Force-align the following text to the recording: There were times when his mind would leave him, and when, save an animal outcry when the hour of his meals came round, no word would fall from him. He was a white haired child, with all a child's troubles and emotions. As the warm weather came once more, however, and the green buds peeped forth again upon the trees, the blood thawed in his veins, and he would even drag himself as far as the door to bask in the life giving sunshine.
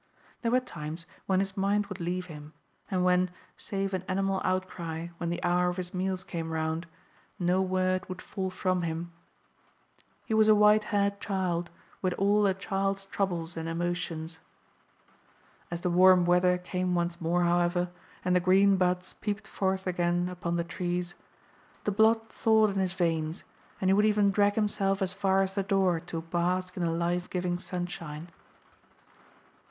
There 0.41 0.49
were 0.49 0.59
times 0.59 1.05
when 1.27 1.37
his 1.37 1.55
mind 1.55 1.85
would 1.85 1.99
leave 1.99 2.25
him, 2.25 2.53
and 2.89 3.03
when, 3.05 3.29
save 3.55 3.93
an 3.93 4.03
animal 4.07 4.41
outcry 4.43 5.09
when 5.19 5.29
the 5.29 5.43
hour 5.43 5.69
of 5.69 5.77
his 5.77 5.93
meals 5.93 6.23
came 6.23 6.51
round, 6.51 6.87
no 7.37 7.61
word 7.61 8.09
would 8.09 8.19
fall 8.19 8.49
from 8.49 8.81
him. 8.81 9.11
He 10.25 10.33
was 10.33 10.47
a 10.47 10.55
white 10.55 10.85
haired 10.85 11.21
child, 11.21 11.69
with 12.01 12.13
all 12.15 12.47
a 12.47 12.55
child's 12.55 13.05
troubles 13.05 13.55
and 13.55 13.69
emotions. 13.69 14.39
As 15.69 15.81
the 15.81 15.91
warm 15.91 16.25
weather 16.25 16.57
came 16.57 16.95
once 16.95 17.21
more, 17.21 17.43
however, 17.43 17.91
and 18.25 18.35
the 18.35 18.39
green 18.39 18.77
buds 18.77 19.13
peeped 19.21 19.45
forth 19.45 19.85
again 19.85 20.29
upon 20.29 20.55
the 20.55 20.63
trees, 20.63 21.13
the 21.83 21.91
blood 21.91 22.27
thawed 22.29 22.71
in 22.71 22.77
his 22.77 22.93
veins, 22.93 23.43
and 23.79 23.87
he 23.87 23.93
would 23.93 24.05
even 24.05 24.31
drag 24.31 24.55
himself 24.55 24.99
as 24.99 25.13
far 25.13 25.43
as 25.43 25.53
the 25.53 25.61
door 25.61 25.99
to 25.99 26.23
bask 26.23 26.75
in 26.75 26.81
the 26.83 26.89
life 26.89 27.29
giving 27.29 27.59
sunshine. 27.59 28.29